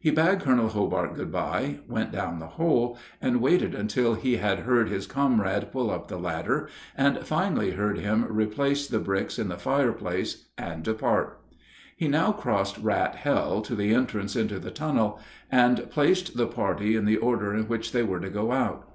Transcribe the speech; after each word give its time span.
He 0.00 0.10
bade 0.10 0.40
Colonel 0.40 0.70
Hobart 0.70 1.14
good 1.14 1.30
by, 1.30 1.76
went 1.86 2.10
down 2.10 2.40
the 2.40 2.48
hole, 2.58 2.98
and 3.22 3.40
waited 3.40 3.72
until 3.72 4.14
he 4.14 4.38
had 4.38 4.58
heard 4.66 4.88
his 4.88 5.06
comrade 5.06 5.70
pull 5.70 5.92
up 5.92 6.08
the 6.08 6.18
ladder, 6.18 6.68
and 6.96 7.24
finally 7.24 7.70
heard 7.70 7.98
him 8.00 8.26
replace 8.28 8.88
the 8.88 8.98
bricks 8.98 9.38
in 9.38 9.46
the 9.46 9.56
fireplace 9.56 10.48
and 10.58 10.82
depart. 10.82 11.40
He 11.96 12.08
now 12.08 12.32
crossed 12.32 12.78
Rat 12.78 13.14
Hell 13.14 13.62
to 13.62 13.76
the 13.76 13.94
entrance 13.94 14.34
into 14.34 14.58
the 14.58 14.72
tunnel, 14.72 15.20
and 15.52 15.88
placed 15.88 16.36
the 16.36 16.48
party 16.48 16.96
in 16.96 17.04
the 17.04 17.18
order 17.18 17.54
in 17.54 17.68
which 17.68 17.92
they 17.92 18.02
were 18.02 18.18
to 18.18 18.28
go 18.28 18.50
out. 18.50 18.90